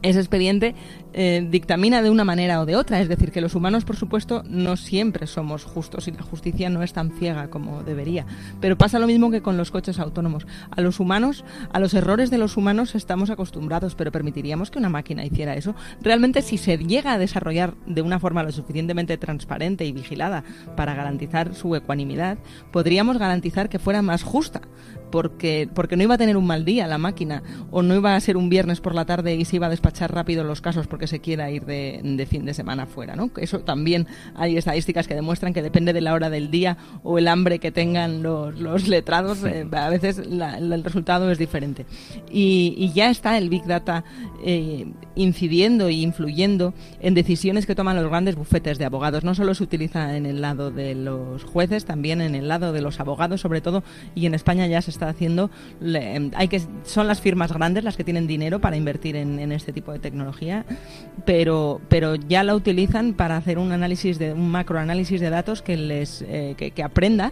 [0.09, 0.75] ese expediente
[1.13, 3.01] eh, dictamina de una manera o de otra.
[3.01, 6.83] Es decir, que los humanos, por supuesto, no siempre somos justos y la justicia no
[6.83, 8.25] es tan ciega como debería.
[8.61, 10.45] Pero pasa lo mismo que con los coches autónomos.
[10.69, 14.89] A los humanos, a los errores de los humanos estamos acostumbrados, pero permitiríamos que una
[14.89, 15.75] máquina hiciera eso.
[16.01, 20.43] Realmente, si se llega a desarrollar de una forma lo suficientemente transparente y vigilada
[20.75, 22.37] para garantizar su ecuanimidad,
[22.71, 24.61] podríamos garantizar que fuera más justa
[25.11, 27.41] porque, porque no iba a tener un mal día la máquina
[27.71, 29.94] o no iba a ser un viernes por la tarde y se iba a despachar
[30.01, 33.15] rápido los casos porque se quiera ir de, fin de semana fuera.
[33.15, 33.31] ¿no?
[33.37, 37.27] Eso también hay estadísticas que demuestran que depende de la hora del día o el
[37.27, 41.85] hambre que tengan los, letrados, eh, a veces el resultado es diferente.
[42.29, 44.05] Y, ya está el Big Data
[44.43, 49.23] eh, incidiendo e influyendo en decisiones que toman los grandes bufetes de abogados.
[49.23, 52.81] No solo se utiliza en el lado de los jueces, también en el lado de
[52.81, 55.49] los abogados, sobre todo, y en España ya se está haciendo,
[56.35, 59.84] hay que, son las firmas grandes las que tienen dinero para invertir en, este tipo
[59.91, 60.65] de tecnología,
[61.25, 65.77] pero, pero ya la utilizan para hacer un análisis de un macroanálisis de datos que
[65.77, 67.31] les eh, que, aprenda,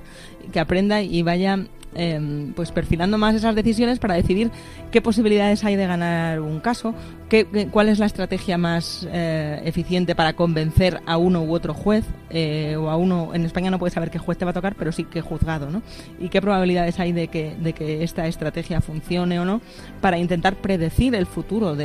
[0.52, 1.60] que aprenda y vaya
[1.96, 4.50] Em, pues perfilando más esas decisiones para decidir
[4.92, 6.96] qué posibilidades hay de ganar un caso,
[7.30, 12.04] qué, cuál es la estrategia más eh, eficiente para convencer a uno u otro juez,
[12.32, 14.76] eh, o a uno, en España no puedes saber qué juez te va a tocar,
[14.76, 15.84] pero sí qué juzgado, ¿no?
[16.20, 19.62] Y qué probabilidades hay de que, de que esta estrategia funcione o no
[20.02, 21.76] para intentar predecir el futuro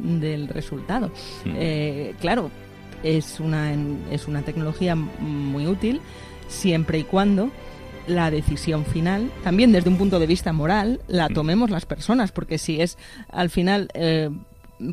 [0.00, 1.08] del resultado.
[1.44, 1.52] Mm.
[1.56, 2.50] Eh, claro,
[3.02, 3.72] es una,
[4.10, 6.00] es una tecnología muy útil
[6.48, 7.50] siempre y cuando
[8.06, 11.34] la decisión final, también desde un punto de vista moral, la mm.
[11.34, 13.88] tomemos las personas, porque si es al final...
[13.94, 14.30] Eh,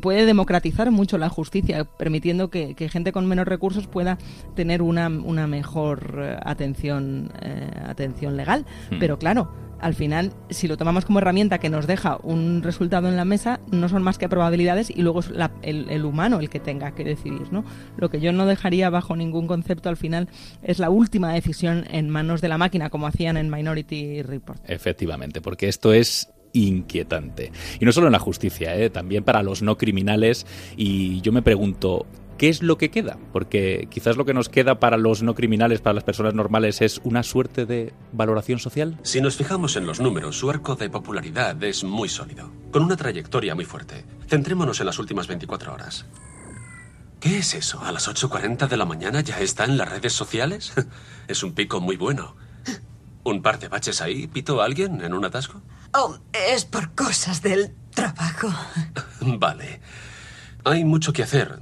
[0.02, 4.18] puede democratizar mucho la justicia, permitiendo que, gente con menos recursos pueda
[4.54, 8.66] tener una, una mejor eh, atención, eh, atención legal.
[8.90, 8.98] Hmm.
[8.98, 9.50] Pero claro,
[9.84, 13.60] al final, si lo tomamos como herramienta que nos deja un resultado en la mesa,
[13.70, 15.30] no son más que probabilidades y luego es
[15.62, 17.52] el, humano el que tenga que decidir.
[17.52, 17.64] ¿no?
[17.98, 20.28] Lo que yo no dejaría bajo ningún concepto al final
[20.62, 24.58] es la última decisión en manos de la máquina, como hacían en Minority Report.
[24.66, 27.52] Efectivamente, porque esto es inquietante.
[27.78, 28.88] Y no solo en la justicia, ¿eh?
[28.88, 30.46] también para los no criminales.
[30.76, 32.06] Y yo me pregunto,
[32.38, 33.18] ¿qué es lo que queda?
[33.32, 37.00] Porque quizás lo que nos queda para los no criminales, para las personas normales, es
[37.04, 38.98] una suerte de valoración social.
[39.02, 42.96] Si nos fijamos en los números, su arco de popularidad es muy sólido, con una
[42.96, 44.04] trayectoria muy fuerte.
[44.28, 46.06] Centrémonos en las últimas 24 horas.
[47.20, 47.82] ¿Qué es eso?
[47.82, 50.74] ¿A las 8.40 de la mañana ya está en las redes sociales?
[51.26, 52.36] es un pico muy bueno.
[53.24, 54.26] ¿Un par de baches ahí?
[54.26, 55.62] ¿Pito a alguien en un atasco?
[55.96, 58.48] Oh, es por cosas del trabajo.
[59.20, 59.80] Vale.
[60.64, 61.60] Hay mucho que hacer.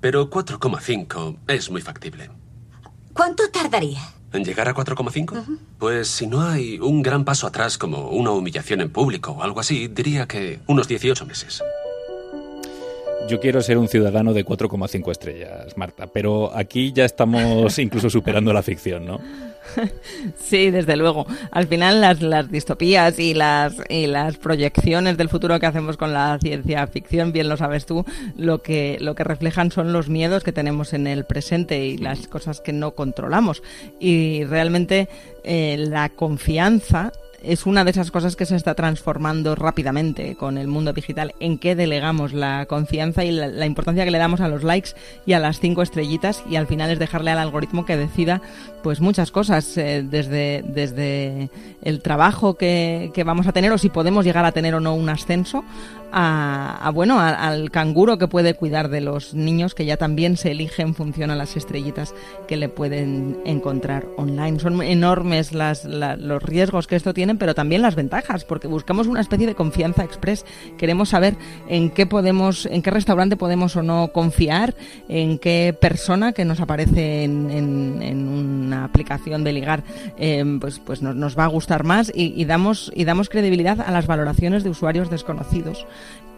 [0.00, 2.28] Pero 4,5 es muy factible.
[3.12, 4.00] ¿Cuánto tardaría?
[4.32, 5.58] ¿En llegar a 4,5?
[5.78, 9.60] Pues si no hay un gran paso atrás como una humillación en público o algo
[9.60, 11.62] así, diría que unos 18 meses.
[13.28, 18.52] Yo quiero ser un ciudadano de 4,5 estrellas, Marta, pero aquí ya estamos incluso superando
[18.52, 19.20] la ficción, ¿no?
[20.36, 21.26] Sí, desde luego.
[21.50, 26.12] Al final las, las distopías y las, y las proyecciones del futuro que hacemos con
[26.12, 28.04] la ciencia ficción, bien lo sabes tú,
[28.36, 32.26] lo que, lo que reflejan son los miedos que tenemos en el presente y las
[32.26, 33.62] cosas que no controlamos.
[34.00, 35.08] Y realmente
[35.44, 40.68] eh, la confianza es una de esas cosas que se está transformando rápidamente con el
[40.68, 44.64] mundo digital, en que delegamos la confianza y la, importancia que le damos a los
[44.64, 44.90] likes
[45.26, 48.42] y a las cinco estrellitas y al final es dejarle al algoritmo que decida
[48.82, 51.50] pues muchas cosas, eh, desde, desde
[51.82, 54.94] el trabajo que, que vamos a tener o si podemos llegar a tener o no
[54.94, 55.64] un ascenso,
[56.12, 60.82] a, bueno al canguro que puede cuidar de los niños que ya también se elige
[60.82, 62.14] en función a las estrellitas
[62.46, 64.58] que le pueden encontrar online.
[64.60, 69.20] Son enormes las, los riesgos que esto tiene, pero también las ventajas, porque buscamos una
[69.20, 70.46] especie de confianza express.
[70.78, 71.36] Queremos saber
[71.68, 74.74] en qué podemos, en qué restaurante podemos o no confiar,
[75.08, 79.84] en qué persona que nos aparece en, en, una aplicación de ligar,
[80.16, 84.06] eh, pues, pues nos, va a gustar más y, damos y damos credibilidad a las
[84.06, 85.86] valoraciones de usuarios desconocidos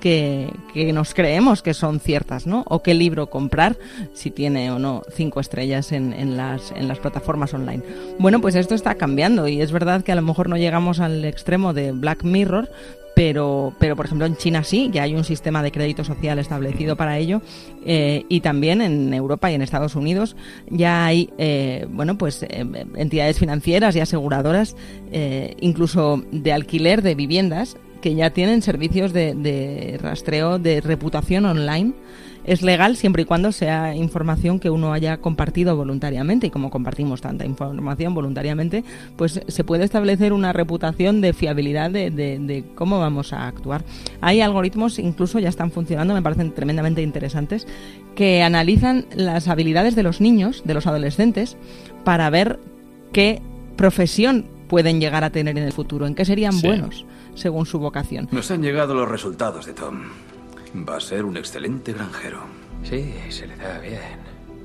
[0.01, 0.51] que,
[0.93, 2.65] nos creemos que son ciertas, ¿no?
[2.69, 3.77] O qué libro comprar,
[4.15, 7.83] si tiene o no cinco estrellas en, en, las, en las plataformas online.
[8.19, 11.25] Bueno, pues esto está cambiando y es verdad que a lo mejor no llegamos al
[11.25, 12.71] extremo de Black Mirror,
[13.15, 16.97] pero, pero por ejemplo en China sí, ya hay un sistema de crédito social establecido
[16.97, 17.43] para ello
[17.85, 20.37] eh, y también en Europa y en Estados Unidos
[20.71, 22.65] ya hay eh, bueno pues eh,
[22.97, 24.75] entidades financieras y aseguradoras
[25.61, 31.93] incluso de alquiler de viviendas que ya tienen servicios de, rastreo de reputación online.
[32.43, 37.21] Es legal siempre y cuando sea información que uno haya compartido voluntariamente y como compartimos
[37.21, 38.83] tanta información voluntariamente,
[39.17, 43.85] pues se puede establecer una reputación de fiabilidad de, de, cómo vamos a actuar.
[44.23, 47.67] Hay algoritmos, incluso ya están funcionando, me parecen tremendamente interesantes,
[48.15, 51.59] que analizan las habilidades de los niños, de los adolescentes,
[52.05, 52.59] para ver
[53.13, 53.43] qué
[53.77, 58.29] profesión pueden llegar a tener en el futuro, en qué serían buenos según su vocación.
[58.31, 60.03] Nos han llegado los resultados de Tom.
[60.89, 62.41] Va a ser un excelente granjero.
[62.83, 64.19] Sí, se le da bien.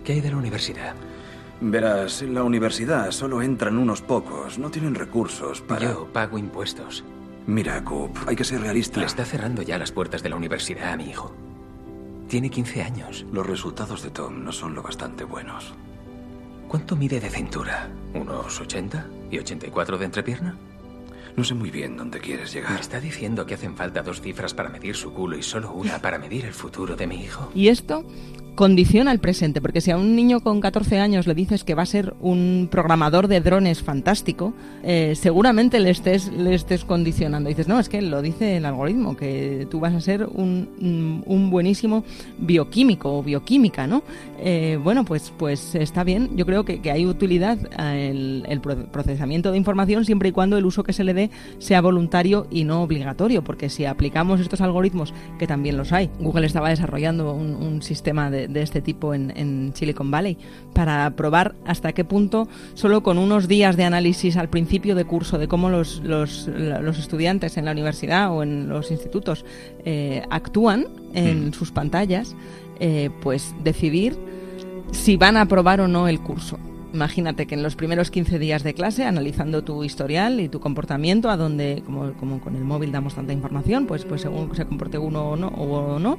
[0.04, 0.95] ¿Qué hay de la universidad?
[1.62, 4.60] Verás, en la universidad solo entran unos pocos.
[4.60, 5.91] No tienen recursos para...
[5.91, 7.04] Yo pago impuestos.
[7.47, 8.99] Mira, Coop, hay que ser realista.
[8.99, 11.34] Le está cerrando ya las puertas de la universidad a mi hijo.
[12.28, 13.25] Tiene 15 años.
[13.32, 15.73] Los resultados de Tom no son lo bastante buenos.
[16.67, 17.89] ¿Cuánto mide de cintura?
[18.13, 20.58] ¿Unos 80 y 84 de entrepierna?
[21.36, 22.74] No sé muy bien dónde quieres llegar.
[22.74, 26.00] Me está diciendo que hacen falta dos cifras para medir su culo y solo una
[26.00, 27.52] para medir el futuro de mi hijo.
[27.54, 28.06] ¿Y esto?
[28.56, 31.84] condiciona el presente, porque si a un niño con 14 años le dices que va
[31.84, 37.50] a ser un programador de drones fantástico, eh, seguramente le estés, le estés condicionando.
[37.50, 41.50] dices, no, es que lo dice el algoritmo, que tú vas a ser un, un
[41.50, 42.06] buenísimo
[42.38, 44.04] bioquímico o bioquímica, ¿no?
[44.38, 46.36] Eh, bueno, pues, pues está bien.
[46.36, 50.65] Yo creo que, que hay utilidad el, el procesamiento de información siempre y cuando el
[50.65, 55.13] uso que se le dé sea voluntario y no obligatorio, porque si aplicamos estos algoritmos,
[55.39, 59.71] que también los hay, Google estaba desarrollando un, un sistema de de, este tipo en,
[59.76, 60.38] Silicon Valley,
[60.74, 65.38] para probar hasta qué punto, solo con unos días de análisis al principio de curso
[65.38, 66.48] de cómo los, los,
[66.98, 69.45] estudiantes en la universidad o en los institutos
[69.84, 71.54] eh, actúan en mm.
[71.54, 72.36] sus pantallas,
[72.79, 74.17] eh, pues decidir
[74.91, 76.57] si van a aprobar o no el curso
[76.95, 81.29] Imagínate que en los primeros 15 días de clase, analizando tu historial y tu comportamiento,
[81.29, 85.31] a donde, como, con el móvil damos tanta información, pues, pues según se comporte uno
[85.31, 86.17] o no, o no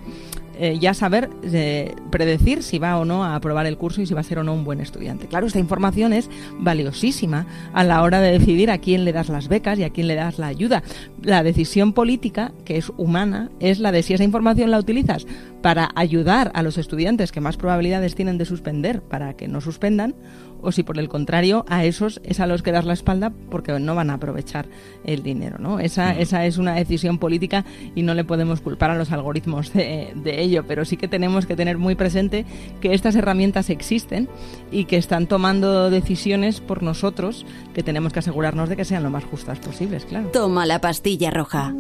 [0.58, 4.14] eh, ya saber eh, predecir si va o no a aprobar el curso y si
[4.14, 5.26] va a ser o no un buen estudiante.
[5.26, 9.48] Claro, esta información es valiosísima a la hora de decidir a quién le das las
[9.48, 10.82] becas y a quién le das la ayuda.
[11.22, 15.26] La decisión política, que es humana, es la de si esa información la utilizas
[15.66, 20.14] para ayudar a los estudiantes que más probabilidades tienen de suspender para que no suspendan
[20.62, 23.76] o si por el contrario a esos es a los que das la espalda porque
[23.80, 24.66] no van a aprovechar
[25.02, 25.58] el dinero.
[25.58, 25.80] ¿no?
[25.80, 27.64] Esa, esa es una decisión política
[27.96, 31.56] y no le podemos culpar a los algoritmos de, ello, pero sí que tenemos que
[31.56, 32.44] tener muy presente
[32.80, 34.28] que estas herramientas existen
[34.70, 37.44] y que están tomando decisiones por nosotros
[37.74, 40.28] que tenemos que asegurarnos de que sean lo más justas posibles, claro.
[40.28, 41.74] Toma la pastilla roja.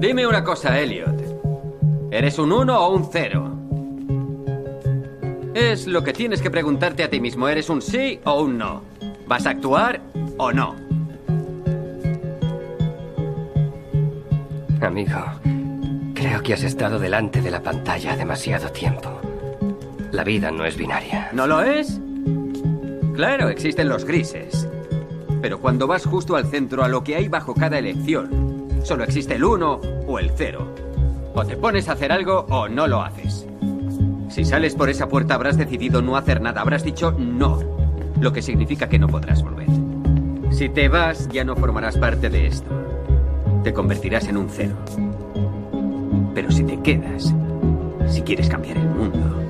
[0.00, 1.29] Dime una cosa, Elliot.
[2.12, 3.52] ¿Eres un 1 o un 0?
[5.54, 7.48] Es lo que tienes que preguntarte a ti mismo.
[7.48, 8.82] ¿Eres un sí o un no?
[9.28, 10.00] ¿Vas a actuar
[10.36, 10.74] o no?
[14.80, 15.20] Amigo,
[16.12, 19.20] creo que has estado delante de la pantalla demasiado tiempo.
[20.10, 21.30] La vida no es binaria.
[21.32, 22.00] ¿No lo es?
[23.14, 24.66] Claro, existen los grises.
[25.40, 29.36] Pero cuando vas justo al centro a lo que hay bajo cada elección, solo existe
[29.36, 30.89] el uno o el cero.
[31.34, 33.46] O te pones a hacer algo o no lo haces.
[34.28, 37.60] Si sales por esa puerta habrás decidido no hacer nada, habrás dicho no,
[38.20, 39.68] lo que significa que no podrás volver.
[40.50, 42.70] Si te vas, ya no formarás parte de esto.
[43.62, 44.76] Te convertirás en un cero.
[46.34, 47.34] Pero si te quedas,
[48.08, 49.42] si quieres cambiar el mundo,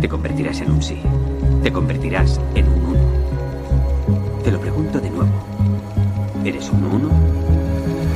[0.00, 1.00] te convertirás en un sí.
[1.62, 4.42] Te convertirás en un uno.
[4.42, 5.30] Te lo pregunto de nuevo.
[6.44, 7.08] ¿Eres un uno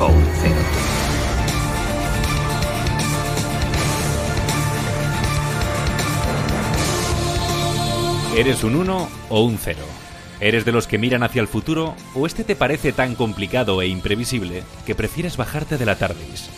[0.00, 1.03] o un cero?
[8.36, 9.78] ¿Eres un 1 o un 0?
[10.40, 13.86] ¿Eres de los que miran hacia el futuro o este te parece tan complicado e
[13.86, 16.50] imprevisible que prefieres bajarte de la TARDIS?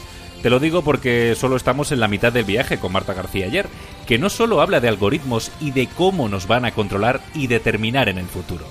[0.42, 3.66] Te lo digo porque solo estamos en la mitad del viaje con Marta García ayer,
[4.06, 8.08] que no solo habla de algoritmos y de cómo nos van a controlar y determinar
[8.08, 8.64] en el futuro.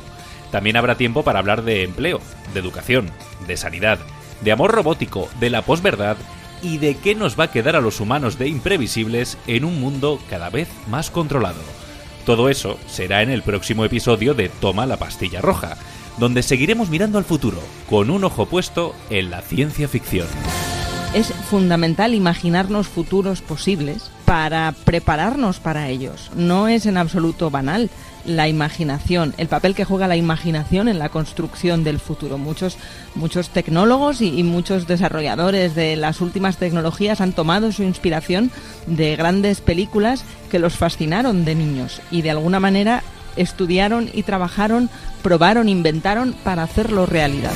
[0.49, 2.21] También habrá tiempo para hablar de empleo,
[2.55, 3.11] de educación,
[3.45, 3.99] de sanidad,
[4.41, 6.17] de amor robótico, de la posverdad
[6.63, 10.19] y de qué nos va a quedar a los humanos de imprevisibles en un mundo
[10.27, 11.84] cada vez más controlado.
[12.25, 15.77] Todo eso será en el próximo episodio de Toma la pastilla roja,
[16.17, 20.27] donde seguiremos mirando al futuro, con un ojo puesto en la ciencia ficción.
[21.13, 26.31] Es fundamental imaginarnos futuros posibles para prepararnos para ellos.
[26.35, 27.91] No es en absoluto banal
[28.25, 32.37] la imaginación, el papel que juega la imaginación en la construcción del futuro.
[32.37, 32.77] Muchos,
[33.13, 38.51] muchos tecnólogos y, muchos desarrolladores de las últimas tecnologías han tomado su inspiración
[38.87, 43.03] de grandes películas que los fascinaron de niños y de alguna manera
[43.35, 44.89] estudiaron y trabajaron,
[45.21, 47.53] probaron, inventaron para hacerlo realidad.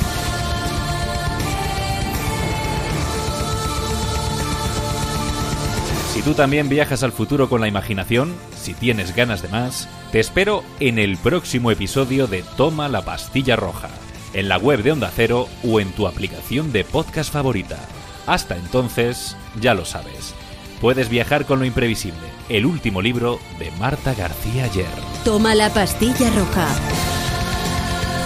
[6.20, 10.20] Si tú también viajas al futuro con la imaginación, si tienes ganas de más, te
[10.20, 13.88] espero en el próximo episodio de Toma la pastilla roja,
[14.34, 17.78] en la web de Onda Cero o en tu aplicación de podcast favorita.
[18.26, 20.34] Hasta entonces, ya lo sabes.
[20.82, 24.90] Puedes viajar con lo imprevisible, el último libro de Marta García Ayer.
[25.24, 26.68] Toma la pastilla roja.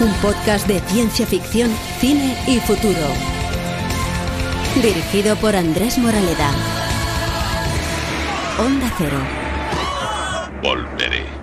[0.01, 1.71] Un podcast de ciencia ficción,
[2.01, 3.07] cine y futuro.
[4.83, 6.84] Dirigido por Andrés Moraleda.
[8.57, 9.19] Onda Cero.
[10.63, 11.34] Volveré.